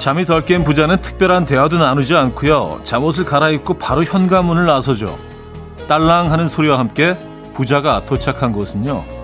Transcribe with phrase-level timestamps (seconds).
[0.00, 2.80] 잠이 덜 깬 부자는 특별한 대화도 나누지 않고요.
[2.84, 5.18] 잠옷을 갈아입고 바로 현관문을 나서죠.
[5.88, 7.18] 딸랑 하는 소리와 함께
[7.52, 9.19] 부자가 도착한 곳은요.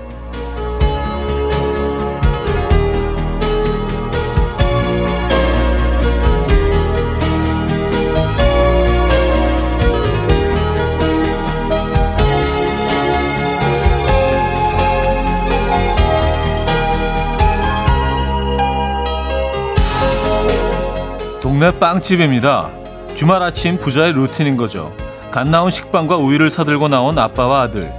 [21.56, 22.68] 동네 빵집입니다.
[23.14, 24.92] 주말 아침 부자의 루틴인 거죠.
[25.30, 27.90] 갓 나온 식빵과 우유를 사들고 나온 아빠와 아들.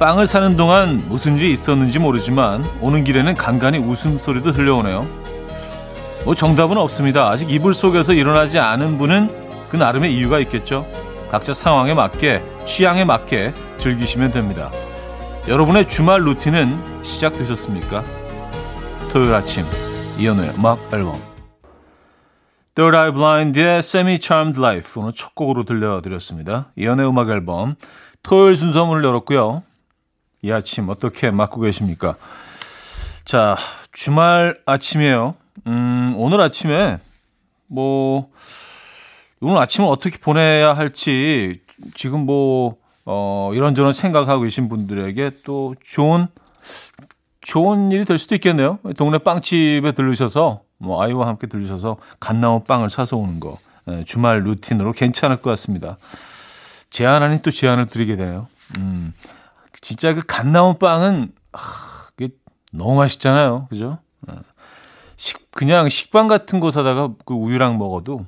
[0.00, 5.06] 빵을 사는 동안 무슨 일이 있었는지 모르지만 오는 길에는 간간히 웃음소리도 들려오네요.
[6.24, 7.30] 뭐 정답은 없습니다.
[7.30, 9.30] 아직 이불 속에서 일어나지 않은 분은
[9.70, 10.84] 그 나름의 이유가 있겠죠.
[11.30, 14.72] 각자 상황에 맞게 취향에 맞게 즐기시면 됩니다.
[15.46, 18.02] 여러분의 주말 루틴은 시작되셨습니까?
[19.12, 19.64] 토요일 아침
[20.18, 21.35] 이연우의 음악 앨범
[22.76, 26.72] Third Eye Blind의 Semi Charmed Life 오늘 첫 곡으로 들려드렸습니다.
[26.76, 27.76] 이연의 음악 앨범
[28.22, 29.62] 토요일 순서 문을 열었고요.
[30.42, 32.16] 이 아침 어떻게 맞고 계십니까?
[33.24, 33.56] 자,
[33.92, 35.34] 주말 아침이에요.
[35.66, 36.98] 음, 오늘 아침에
[37.66, 38.28] 뭐
[39.40, 41.62] 오늘 아침을 어떻게 보내야 할지
[41.94, 46.26] 지금 뭐 어, 이런저런 생각하고 계신 분들에게 또 좋은
[47.40, 48.80] 좋은 일이 될 수도 있겠네요.
[48.98, 54.42] 동네 빵집에 들르셔서 뭐 아이와 함께 들르셔서 갓 나온 빵을 사서 오는 거 예, 주말
[54.42, 55.96] 루틴으로 괜찮을 것 같습니다.
[56.90, 58.46] 제안 아닌 또 제안을 드리게 되네요.
[58.78, 59.12] 음,
[59.80, 61.58] 진짜 그 갓 나온 빵은 아,
[62.16, 62.30] 그게
[62.72, 63.98] 너무 맛있잖아요, 그죠?
[64.30, 64.34] 예.
[65.16, 68.26] 식 그냥 식빵 같은 거 사다가 그 우유랑 먹어도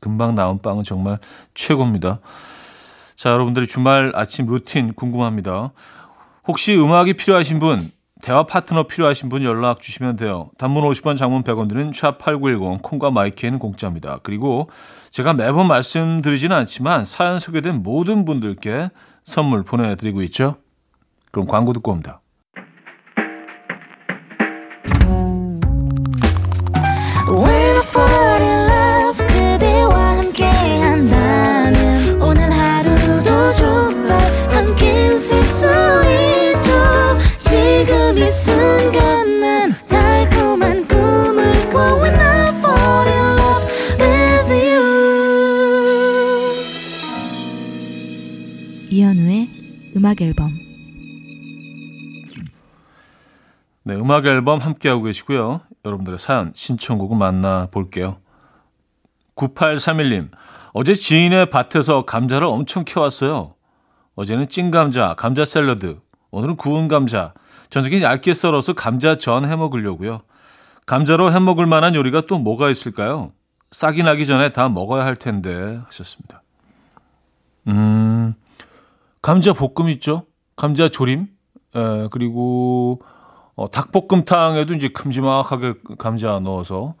[0.00, 1.18] 금방 나온 빵은 정말
[1.54, 2.20] 최고입니다.
[3.14, 5.72] 자, 여러분들의 주말 아침 루틴 궁금합니다.
[6.48, 7.90] 혹시 음악이 필요하신 분
[8.22, 10.50] 대화 파트너 필요하신 분 연락 주시면 돼요.
[10.58, 14.20] 단문 50원, 장문 100원 드는 샵8910 콩과 마이키에는 공짜입니다.
[14.22, 14.70] 그리고
[15.10, 18.90] 제가 매번 말씀드리지는 않지만 사연 소개된 모든 분들께
[19.24, 20.56] 선물 보내드리고 있죠.
[21.30, 22.19] 그럼 광고 듣고 옵니다.
[50.00, 50.58] 음악 앨범
[53.82, 55.60] 네, 음악 앨범 함께하고 계시고요.
[55.84, 58.18] 여러분들의 사연, 신청곡을 만나볼게요.
[59.36, 60.30] 9831님,
[60.72, 63.54] 어제 지인의 밭에서 감자를 엄청 캐왔어요.
[64.16, 67.34] 어제는 찐감자, 감자 샐러드, 오늘은 구운 감자,
[67.70, 70.22] 저녁에 얇게 썰어서 감자전 해 먹으려고요.
[70.86, 73.32] 감자로 해 먹을 만한 요리가 또 뭐가 있을까요?
[73.70, 76.42] 싹이 나기 전에 다 먹어야 할 텐데 하셨습니다.
[77.68, 78.34] 음,
[79.22, 80.26] 감자 볶음 있죠?
[80.56, 81.28] 감자 조림,
[81.76, 83.02] 에, 그리고
[83.54, 86.94] 어, 닭볶음탕에도 이제 큼지막하게 감자 넣어서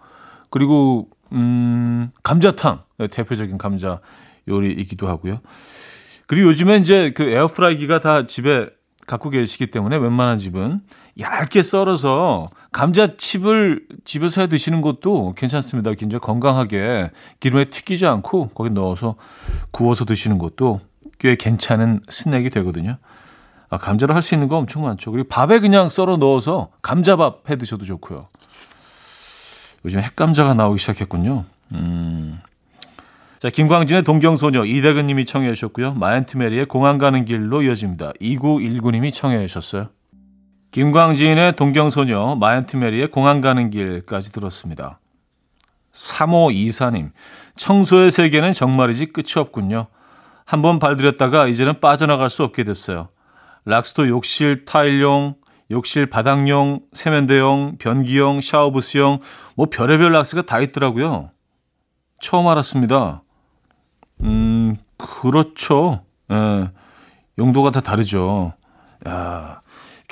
[0.50, 4.00] 그리고 음, 감자탕 네, 대표적인 감자
[4.46, 5.40] 요리이기도 하고요.
[6.26, 8.68] 그리고 요즘에 이제 그 에어프라이기가 다 집에
[9.10, 10.82] 갖고 계시기 때문에 웬만한 집은
[11.18, 15.92] 얇게 썰어서 감자칩을 집에서 해 드시는 것도 괜찮습니다.
[15.94, 17.10] 굉장히 건강하게
[17.40, 19.16] 기름에 튀기지 않고 거기 넣어서
[19.72, 20.80] 구워서 드시는 것도
[21.18, 22.98] 꽤 괜찮은 스낵이 되거든요.
[23.68, 25.10] 아, 감자로 할 수 있는 거 엄청 많죠.
[25.10, 28.28] 그리고 밥에 그냥 썰어 넣어서 감자밥 해 드셔도 좋고요.
[29.84, 31.44] 요즘 핵감자가 나오기 시작했군요.
[31.72, 32.40] 음.
[33.40, 35.94] 자, 김광진의 동경소녀 이대근 님이 청해 주셨고요.
[35.94, 38.12] 마엔트메리의 공항 가는 길로 이어집니다.
[38.20, 39.88] 2919님이 청해 주셨어요.
[40.72, 45.00] 김광진의 동경소녀 마엔트메리의 공항 가는 길까지 들었습니다.
[45.90, 47.12] 3524님,
[47.56, 49.86] 청소의 세계는 정말이지 끝이 없군요.
[50.44, 53.08] 한번 발들였다가 이제는 빠져나갈 수 없게 됐어요.
[53.64, 55.36] 락스도 욕실 타일용,
[55.70, 59.20] 욕실 바닥용, 세면대용, 변기용, 샤워부스용,
[59.56, 61.30] 뭐 별의별 락스가 다 있더라고요.
[62.20, 63.22] 처음 알았습니다.
[64.22, 66.04] 음, 그렇죠.
[66.30, 66.70] 예,
[67.38, 68.52] 용도가 다 다르죠.
[69.08, 69.60] 야,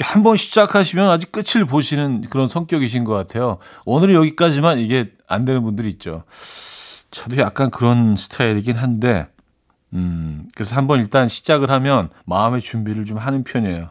[0.01, 3.59] 한 번 시작하시면 아직 끝을 보시는 그런 성격이신 것 같아요.
[3.85, 6.23] 오늘은 여기까지만 이게 안 되는 분들이 있죠.
[7.11, 9.27] 저도 약간 그런 스타일이긴 한데,
[9.95, 13.91] 음, 그래서 한번 일단 시작을 하면 마음의 준비를 좀 하는 편이에요.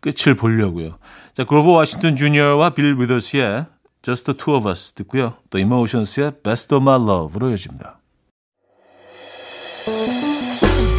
[0.00, 0.96] 끝을 보려고요.
[1.34, 3.66] 자, 그로버 워싱턴 주니어와 빌 위더스의
[4.02, 5.34] Just the Two of Us 듣고요.
[5.50, 7.98] 또 이모션스의 Best of My Love로 이어집니다.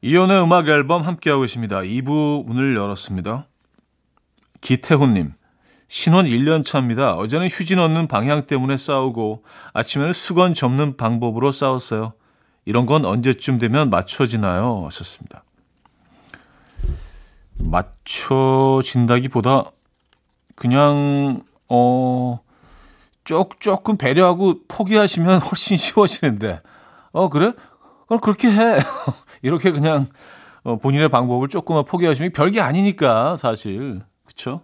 [0.00, 1.80] 이현우의 음악 앨범 함께하고 있습니다.
[1.80, 3.48] 2부 문을 열었습니다.
[4.60, 5.34] 기태훈님
[5.88, 7.14] 신혼 1년 차입니다.
[7.14, 9.42] 어제는 휴지 넣는 방향 때문에 싸우고
[9.72, 12.12] 아침에는 수건 접는 방법으로 싸웠어요.
[12.64, 14.84] 이런 건 언제쯤 되면 맞춰지나요?
[14.86, 15.42] 하셨습니다.
[17.56, 19.72] 맞춰진다기보다
[20.54, 22.40] 그냥 어
[23.28, 26.62] 쪽, 조금 배려하고 포기하시면 훨씬 쉬워지는데,
[27.12, 27.52] 어, 그래?
[28.08, 28.78] 그럼 그렇게 해.
[29.42, 30.06] 이렇게 그냥
[30.64, 34.00] 어, 본인의 방법을 조금만 포기하시면 별게 아니니까, 사실.
[34.26, 34.62] 그쵸?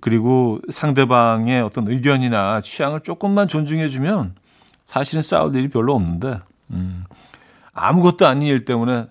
[0.00, 4.34] 그리고 상대방의 어떤 의견이나 취향을 조금만 존중해주면
[4.84, 6.40] 사실은 싸울 일이 별로 없는데,
[6.70, 7.04] 음,
[7.72, 9.06] 아무것도 아닌 일 때문에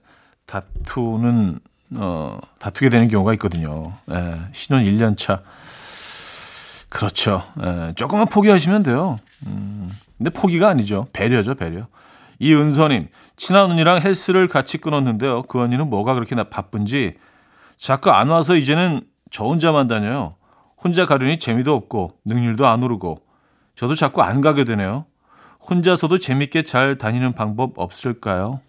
[0.45, 1.59] 다투는,
[1.95, 3.93] 어, 다투게 되는 경우가 있거든요.
[4.11, 5.41] 예, 신혼 1년 차.
[6.89, 7.43] 그렇죠.
[7.63, 9.17] 예, 조금만 포기하시면 돼요.
[9.47, 11.07] 음, 근데 포기가 아니죠.
[11.13, 11.87] 배려죠, 배려.
[12.39, 15.43] 이은서님, 친한 언니랑 헬스를 같이 끊었는데요.
[15.43, 17.15] 그 언니는 뭐가 그렇게 바쁜지
[17.75, 19.01] 자꾸 안 와서 이제는
[19.31, 20.35] 저 혼자만 다녀요.
[20.77, 23.21] 혼자 가려니 재미도 없고 능률도 안 오르고
[23.75, 25.05] 저도 자꾸 안 가게 되네요.
[25.67, 28.61] 혼자서도 재밌게 잘 다니는 방법 없을까요?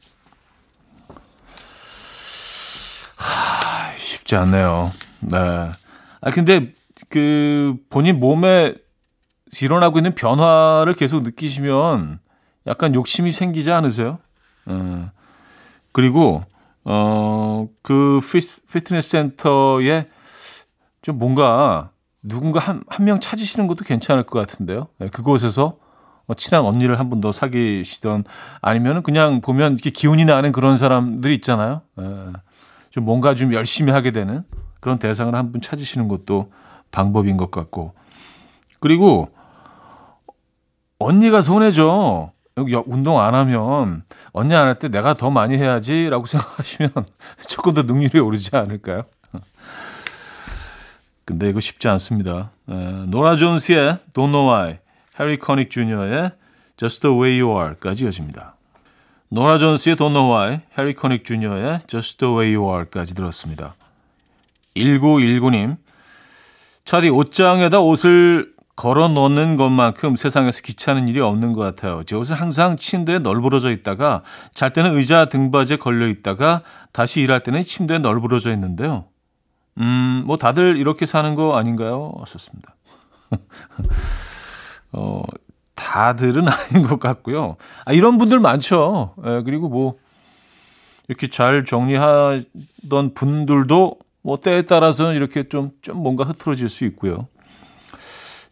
[3.17, 4.93] 하, 쉽지 않네요.
[5.21, 5.39] 네.
[5.39, 6.73] 아 근데
[7.09, 8.75] 그 본인 몸에
[9.61, 12.19] 일어나고 있는 변화를 계속 느끼시면
[12.67, 14.19] 약간 욕심이 생기지 않으세요?
[14.67, 15.11] 어,
[15.93, 16.45] 그리고
[16.85, 18.21] 어 그
[18.73, 20.09] 피트니스 센터에
[21.03, 21.91] 좀 뭔가
[22.23, 24.89] 누군가 한 한 명 찾으시는 것도 괜찮을 것 같은데요.
[24.99, 25.79] 네, 그곳에서
[26.27, 28.25] 뭐 친한 언니를 한 분 더 사귀시던
[28.61, 31.83] 아니면은 그냥 보면 이렇게 기운이 나는 그런 사람들이 있잖아요.
[32.01, 32.33] 예,
[32.91, 34.43] 좀 뭔가 좀 열심히 하게 되는
[34.81, 36.53] 그런 대상을 한 분 찾으시는 것도
[36.91, 37.95] 방법인 것 같고.
[38.81, 39.29] 그리고
[40.99, 42.33] 언니가 손해죠.
[42.87, 46.91] 운동 안 하면 언니 안 할 때 내가 더 많이 해야지라고 생각하시면
[47.49, 49.05] 조금 더 능률이 오르지 않을까요?
[51.27, 52.51] 근데 이거 쉽지 않습니다.
[52.69, 52.75] 에,
[53.09, 54.79] 노라 존스의 Don't Know Why,
[55.21, 56.31] 해리 코닉 주니어의
[56.77, 58.55] Just the Way You Are까지 이어집니다.
[59.29, 63.75] 노라 존스의 Don't Know Why, 해리 코닉 주니어의 Just the Way You Are까지 들었습니다.
[64.77, 65.77] 1919님,
[66.85, 72.03] 차디 옷장에다 옷을 걸어 놓는 것만큼 세상에서 귀찮은 일이 없는 것 같아요.
[72.05, 76.61] 제 옷은 항상 침대에 널브러져 있다가 잘 때는 의자 등받이에 걸려 있다가
[76.93, 79.07] 다시 일할 때는 침대에 널브러져 있는데요.
[79.79, 82.13] 음, 뭐 다들 이렇게 사는 거 아닌가요?
[82.21, 82.77] 하셨습니다.
[84.93, 85.23] 어,
[85.75, 87.57] 다들은 아닌 것 같고요.
[87.87, 89.15] 아, 이런 분들 많죠.
[89.25, 89.99] 예, 그리고 뭐
[91.09, 97.29] 이렇게 잘 정리하던 분들도 뭐 때에 따라서는 이렇게 좀, 좀 뭔가 흐트러질 수 있고요.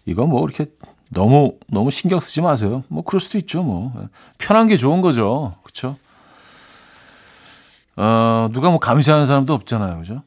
[0.06, 0.67] 이거 뭐 이렇게
[1.11, 2.83] 너무, 너무 신경 쓰지 마세요.
[2.89, 3.62] 뭐 그럴 수도 있죠.
[3.62, 3.93] 뭐.
[4.39, 5.55] 편한 게 좋은 거죠.
[5.62, 5.97] 그쵸?
[7.97, 9.99] 어, 누가 뭐 감시하는 사람도 없잖아요.
[9.99, 10.23] 그죠?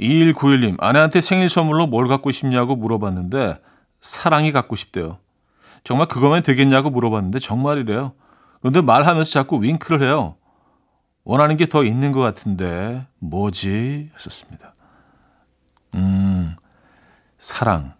[0.00, 3.58] 2191님, 아내한테 생일 선물로 뭘 갖고 싶냐고 물어봤는데,
[4.00, 5.18] 사랑이 갖고 싶대요.
[5.84, 8.12] 정말 그거면 되겠냐고 물어봤는데, 정말이래요.
[8.60, 10.36] 그런데 말하면서 자꾸 윙크를 해요.
[11.24, 14.10] 원하는 게 더 있는 것 같은데 뭐지?
[14.14, 14.74] 했었습니다.
[15.94, 16.56] 음,
[17.38, 17.94] 사랑.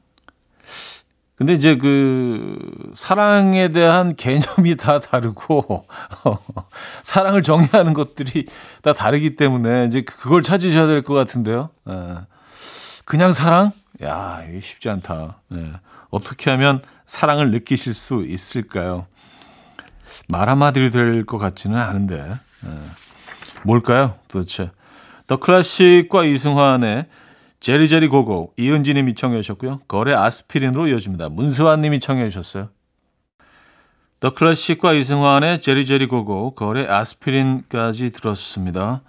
[1.42, 2.56] 근데 이제 그
[2.94, 5.88] 사랑에 대한 개념이 다 다르고
[7.02, 8.46] 사랑을 정의하는 것들이
[8.82, 11.70] 다 다르기 때문에 이제 그걸 찾으셔야 될 것 같은데요.
[11.90, 12.18] 예.
[13.04, 13.72] 그냥 사랑?
[14.04, 15.38] 야, 이게 쉽지 않다.
[15.54, 15.72] 예.
[16.10, 19.06] 어떻게 하면 사랑을 느끼실 수 있을까요?
[20.28, 22.18] 말 한마디로 될 것 같지는 않은데.
[22.66, 22.68] 예.
[23.64, 24.14] 뭘까요?
[24.28, 24.70] 도대체.
[25.26, 27.06] 더 클래식과 이승환의
[27.62, 29.78] 제리제리 고고 이은지님이 청해 주셨고요.
[29.86, 31.28] 거래 아스피린으로 이어집니다.
[31.28, 32.70] 문수환님이 청해 주셨어요.
[34.18, 39.02] 더 클래식과 이승환의 제리제리 고고 거래 아스피린까지 들었습니다.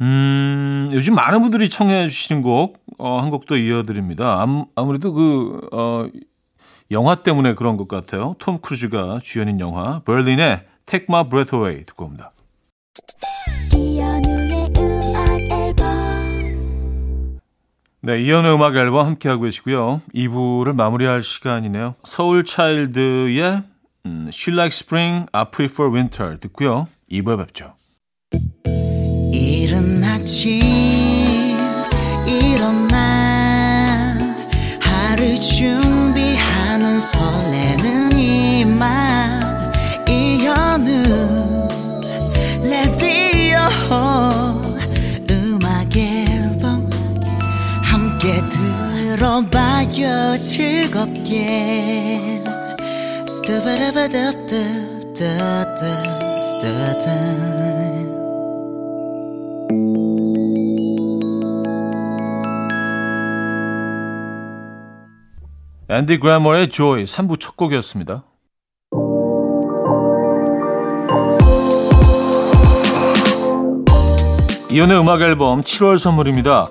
[0.00, 4.40] 음, 요즘 많은 분들이 청해 주시는 곡, 어, 한 곡도 이어드립니다.
[4.40, 6.06] 아무, 아무래도 그, 어,
[6.92, 8.36] 영화 때문에 그런 것 같아요.
[8.38, 12.32] 톰 크루즈가 주연인 영화, berlin의 Take My Breath Away 듣고 옵니다.
[18.04, 20.02] 네, 이연의 음악 앨범 함께하고 계시고요.
[20.12, 21.94] 2부를 마무리할 시간이네요.
[22.02, 23.62] 서울 차일드의
[24.06, 26.88] 음, She Likes Spring, I Prefer Winter 듣고요.
[27.12, 27.74] 2부에 뵙죠.
[29.32, 30.81] 이른 아침
[49.92, 52.40] 들어봐요 즐겁게
[53.28, 54.42] 스타바라바답답
[65.88, 68.24] 앤디 그래머의 조이 3부 첫 곡이었습니다.
[74.70, 76.70] 이연의 음악 앨범 7월 선물입니다.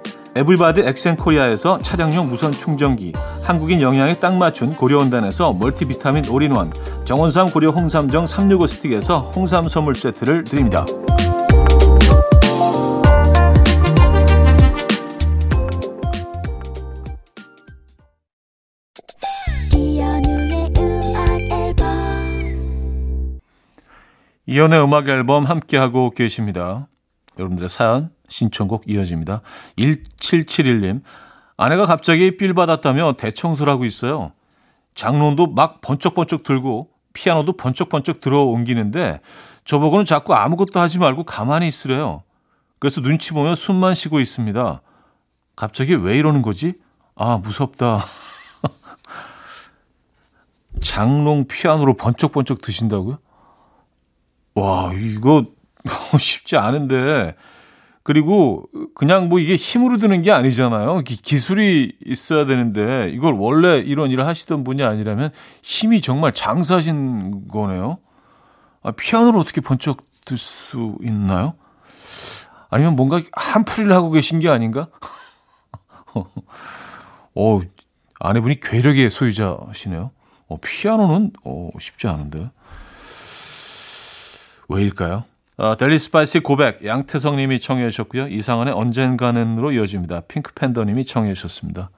[0.33, 3.11] 에블바드 엑센코리아에서 차량용 무선 충전기,
[3.43, 6.71] 한국인 영양에 딱 맞춘 고려원단에서 멀티비타민 올인원,
[7.03, 10.85] 정원삼 고려 홍삼정 365 스틱에서 홍삼 선물 세트를 드립니다.
[24.45, 26.87] 이현우의 음악 앨범 함께하고 계십니다.
[27.39, 29.41] 여러분들의 사연, 신청곡 이어집니다.
[29.77, 31.01] 1771님,
[31.57, 34.31] 아내가 갑자기 삘 받았다며 대청소를 하고 있어요.
[34.95, 39.19] 장롱도 막 번쩍번쩍 들고 피아노도 번쩍번쩍 들어 옮기는데
[39.65, 42.23] 저보고는 자꾸 아무것도 하지 말고 가만히 있으래요.
[42.79, 44.81] 그래서 눈치 보며 숨만 쉬고 있습니다.
[45.55, 46.73] 갑자기 왜 이러는 거지?
[47.15, 48.03] 아, 무섭다.
[50.81, 53.19] 장롱 피아노로 번쩍번쩍 드신다고요?
[54.55, 55.45] 와, 이거
[56.17, 57.35] 쉽지 않은데.
[58.03, 58.65] 그리고
[58.95, 61.01] 그냥 뭐 이게 힘으로 드는 게 아니잖아요.
[61.01, 65.29] 기 술이 있어야 되는데 이걸 원래 이런 일을 하시던 분이 아니라면
[65.61, 67.99] 힘이 정말 장사하신 거네요.
[68.83, 71.53] 아, 피아노를 어떻게 번쩍 들 수 있나요?
[72.69, 74.87] 아니면 뭔가 한풀이를 하고 계신 게 아닌가?
[77.35, 77.61] 어,
[78.19, 80.11] 아내분이 괴력의 소유자시네요.
[80.47, 82.49] 어, 피아노는 어, 쉽지 않은데.
[84.69, 85.25] 왜일까요?
[85.57, 88.27] 어, 델리 스파이스의 고백 양태성 님이 청해 주셨고요.
[88.27, 90.21] 이상은의 언젠가는으로 이어집니다.
[90.21, 91.89] 핑크팬더 님이 청해 주셨습니다.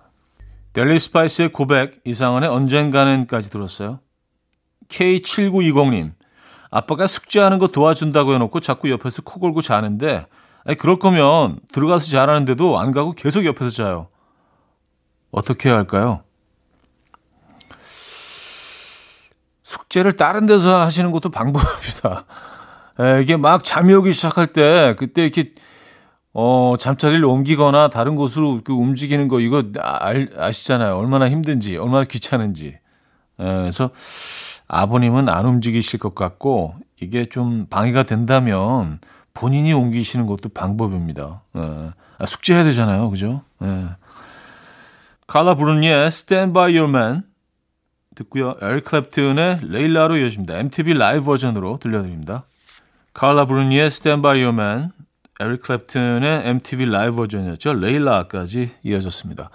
[0.74, 4.00] 델리 스파이스의 고백 이상은의 언젠가는까지 들었어요.
[4.89, 6.13] K7920 님
[6.72, 10.25] 아빠가 숙제하는 거 도와준다고 해놓고 자꾸 옆에서 코 골고 자는데
[10.65, 14.07] 아니, 그럴 거면 들어가서 자라는데도 안 가고 계속 옆에서 자요.
[15.31, 16.24] 어떻게 해야 할까요?
[19.63, 22.25] 숙제를 다른 데서 하시는 것도 방법입니다.
[23.00, 25.51] 에, 이게 막 잠이 오기 시작할 때 그때 이렇게
[26.33, 30.97] 어, 잠자리를 옮기거나 다른 곳으로 그 움직이는 거 이거 알, 아시잖아요.
[30.97, 32.67] 얼마나 힘든지, 얼마나 귀찮은지.
[32.67, 32.79] 에,
[33.38, 33.91] 그래서
[34.67, 39.00] 아버님은 안 움직이실 것 같고 이게 좀 방해가 된다면
[39.33, 41.41] 본인이 옮기시는 것도 방법입니다.
[41.55, 41.59] 에,
[42.17, 43.09] 아, 숙제해야 되잖아요.
[43.09, 43.41] 그죠?
[43.62, 43.85] 에.
[45.27, 47.23] 칼라 브루니의 Stand By Your Man
[48.15, 48.55] 듣고요.
[48.62, 50.57] 에릭 클랩튼의 레일라로 이어집니다.
[50.57, 52.43] MTV 라이브 버전으로 들려드립니다.
[53.13, 54.91] 칼라 브루니의 Stand By Your Man,
[55.39, 57.74] 에릭 클랩튼의 MTV 라이브 버전이었죠.
[57.74, 59.50] 레일라까지 이어졌습니다.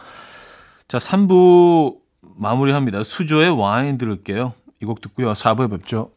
[0.86, 1.96] 자, 3부
[2.36, 3.02] 마무리합니다.
[3.02, 4.52] 수조의 와인 들을게요.
[4.80, 5.32] 이 곡 듣고요.
[5.32, 6.10] 4부에 뵙죠.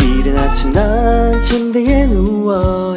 [0.00, 2.96] 이른 아침 난 침대에 누워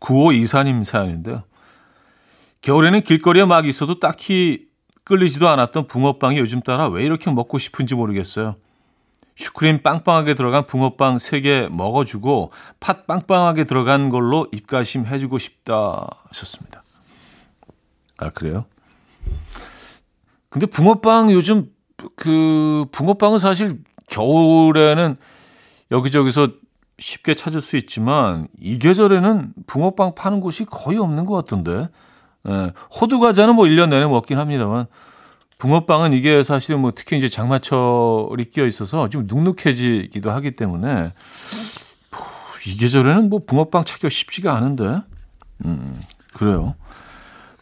[0.00, 1.44] 9524님 사연인데요
[2.62, 4.68] 겨울에는 길거리에 막 있어도 딱히
[5.04, 8.56] 끌리지도 않았던 붕어빵이 요즘 따라 왜 이렇게 먹고 싶은지 모르겠어요.
[9.36, 16.84] 슈크림 빵빵하게 들어간 붕어빵 3개 먹어주고 팥 빵빵하게 들어간 걸로 입가심 해주고 싶다 하셨습니다.
[18.18, 18.66] 아, 그래요?
[20.50, 21.70] 근데 붕어빵 요즘
[22.16, 23.78] 그 붕어빵은 사실
[24.08, 25.16] 겨울에는
[25.90, 26.50] 여기저기서
[27.00, 31.88] 쉽게 찾을 수 있지만 이 계절에는 붕어빵 파는 곳이 거의 없는 것 같던데.
[32.48, 34.86] 예, 호두 과자는 뭐 1년 내내 먹긴 합니다만
[35.58, 41.12] 붕어빵은 이게 사실은 뭐 특히 이제 장마철이 끼어 있어서 좀 눅눅해지기도 하기 때문에
[42.66, 45.02] 이 계절에는 뭐 붕어빵 찾기가 쉽지가 않은데.
[45.64, 46.00] 음,
[46.32, 46.74] 그래요.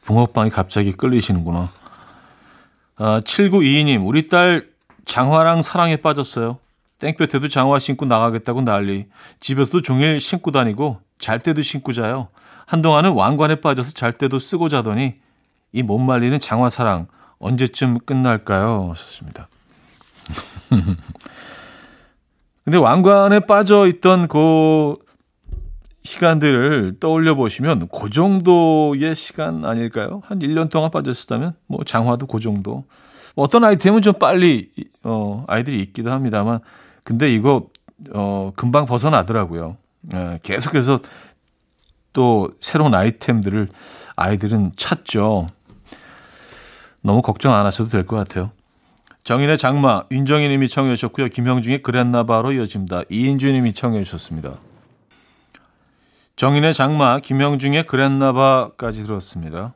[0.03, 1.71] 붕어빵이 갑자기 끌리시는구나.
[2.97, 4.69] 아, 7922님, 우리 딸
[5.05, 6.59] 장화랑 사랑에 빠졌어요.
[6.99, 9.07] 땡볕에도 장화 신고 나가겠다고 난리.
[9.41, 12.29] 집에서도 종일 신고 다니고 잘 때도 신고 자요.
[12.67, 15.15] 한동안은 왕관에 빠져서 잘 때도 쓰고 자더니
[15.73, 17.07] 이 못 말리는 장화 사랑
[17.39, 18.89] 언제쯤 끝날까요?
[18.91, 19.49] 하셨습니다.
[22.65, 24.97] 근데 왕관에 빠져 있던 그
[26.03, 30.23] 시간들을 떠올려 보시면 그 정도의 시간 아닐까요?
[30.25, 32.85] 한 1년 동안 빠졌었다면 뭐 장화도 그 정도.
[33.35, 34.71] 어떤 아이템은 좀 빨리
[35.03, 36.61] 어 아이들이 있기도 합니다만
[37.09, 37.69] 근데 이거
[38.13, 39.79] 어 금방 벗어나더라고요.
[40.13, 41.01] 예, 계속해서
[42.13, 43.71] 또 새로운 아이템들을
[44.15, 45.47] 아이들은 찾죠.
[47.01, 48.51] 너무 걱정 안 하셔도 될 것 같아요.
[49.25, 51.29] 정인의 장마, 윤정희 님이 청해 주셨고요.
[51.29, 53.05] 김형중의 그랬나봐로 이어집니다.
[53.09, 54.57] 이인주 님이 청해 주셨습니다.
[56.37, 59.73] 정인의 장마, 김형중의 그랬나봐까지 들었습니다.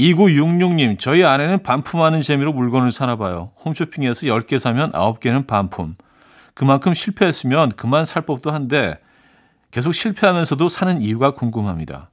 [0.00, 3.52] 2966님, 저희 아내는 반품하는 재미로 물건을 사나 봐요.
[3.64, 5.96] 홈쇼핑에서 10개 사면 9개는 반품.
[6.54, 8.98] 그만큼 실패했으면 그만 살 법도 한데
[9.70, 12.10] 계속 실패하면서도 사는 이유가 궁금합니다.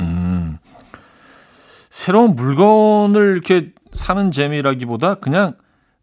[0.00, 0.58] 음,
[1.90, 5.54] 새로운 물건을 이렇게 사는 재미라기보다 그냥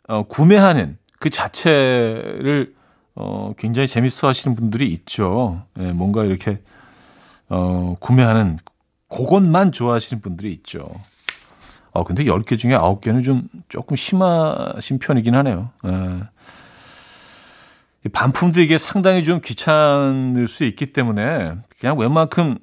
[0.08, 2.76] 어, 구매하는 그 자체를
[3.16, 5.64] 어, 굉장히 재밌어 하시는 분들이 있죠.
[5.80, 6.62] 예, 뭔가 이렇게
[7.50, 8.58] 어, 구매하는
[9.16, 10.90] 그것만 좋아하시는 분들이 있죠.
[11.92, 15.70] 어, 근데 10개 중에 9개는 좀 조금 심하신 편이긴 하네요.
[15.86, 16.24] 예.
[18.10, 22.60] 반품도 이게 상당히 좀 귀찮을 수 있기 때문에 그냥 웬만큼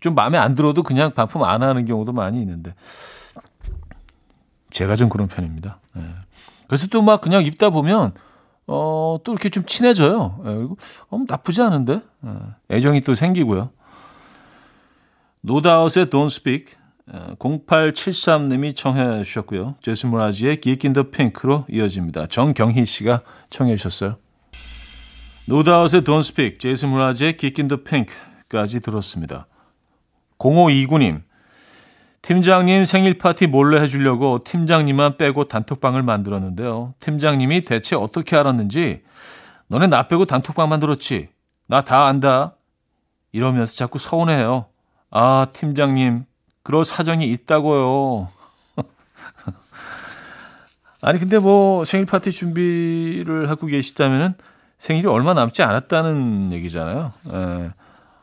[0.00, 2.74] 좀 마음에 안 들어도 그냥 반품 안 하는 경우도 많이 있는데
[4.70, 5.78] 제가 좀 그런 편입니다.
[5.96, 6.02] 예.
[6.66, 8.14] 그래서 또 막 그냥 입다 보면
[8.66, 10.40] 어, 또 이렇게 좀 친해져요.
[10.46, 10.54] 예.
[10.54, 10.78] 그리고
[11.10, 12.76] 어, 나쁘지 않은데 예.
[12.76, 13.70] 애정이 또 생기고요.
[15.46, 16.74] 노다웃의 Don't Speak
[17.38, 19.74] 0873님이 청해 주셨고요.
[19.82, 22.28] 제스 모라지의 Geek in the Pink로 이어집니다.
[22.28, 24.16] 정경희 씨가 청해 주셨어요.
[25.46, 29.46] 노다웃의 Don't Speak, 제이슨 무라지의 Kick in the Pink까지 들었습니다.
[30.38, 31.22] 0529님,
[32.22, 36.94] 팀장님 생일 파티 몰래 해주려고 팀장님만 빼고 단톡방을 만들었는데요.
[37.00, 39.02] 팀장님이 대체 어떻게 알았는지,
[39.68, 41.28] 너네 나 빼고 단톡방 만들었지?
[41.66, 42.56] 나 다 안다.
[43.32, 44.68] 이러면서 자꾸 서운해요.
[45.16, 46.24] 아, 팀장님,
[46.64, 48.28] 그럴 사정이 있다고요.
[51.00, 54.34] 아니, 근데 뭐 생일 파티 준비를 하고 계시다면은
[54.78, 57.12] 생일이 얼마 남지 않았다는 얘기잖아요.
[57.32, 57.70] 예.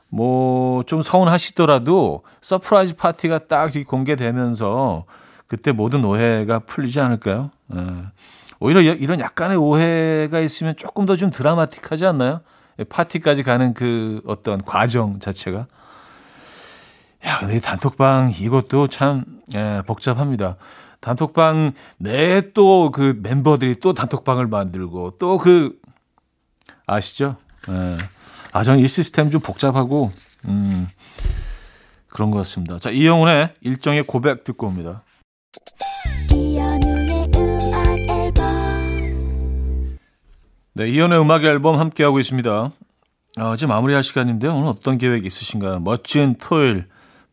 [0.10, 5.06] 뭐 좀 서운하시더라도 surprise 파티가 딱 공개되면서
[5.48, 7.52] 그때 모든 오해가 풀리지 않을까요?
[7.74, 7.80] 예.
[8.60, 12.42] 오히려 이런 약간의 오해가 있으면 조금 더 좀 드라마틱하지 않나요?
[12.80, 15.68] 예, 파티까지 가는 그 어떤 과정 자체가.
[17.26, 20.58] 야, 근데 단톡방 이것도 참 예, 복잡합니다.
[21.02, 25.80] 단톡방 내 또 그 멤버들이 또 단톡방을 만들고 또 그
[26.88, 27.38] 아시죠?
[27.70, 27.98] 예.
[28.54, 30.12] 아, 저는 이 시스템 좀 복잡하고,
[30.46, 30.90] 음,
[32.10, 32.78] 그런 것 같습니다.
[32.80, 35.04] 자, 이영훈의 일정의 고백 듣고 옵니다.
[40.74, 42.72] 네, 이연의 음악 앨범 함께하고 있습니다.
[43.38, 44.54] 아, 이제 마무리할 시간인데요.
[44.56, 45.80] 오늘 어떤 계획 있으신가요?
[45.80, 46.88] 멋진 토요일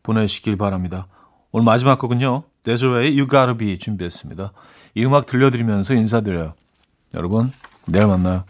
[0.09, 1.07] 보내시길 바랍니다.
[1.51, 2.43] 오늘 마지막 곡은요.
[2.63, 4.51] 데즈웨이 You Gotta Be 준비했습니다.
[4.95, 6.53] 이 음악 들려드리면서 인사드려요.
[7.13, 7.51] 여러분,
[7.87, 8.43] 내일 만나요.